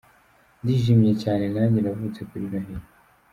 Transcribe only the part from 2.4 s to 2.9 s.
Noheli.